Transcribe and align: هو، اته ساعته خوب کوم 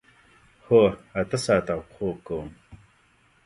هو، 0.67 0.81
اته 1.19 1.37
ساعته 1.45 1.73
خوب 1.93 2.15
کوم 2.27 2.47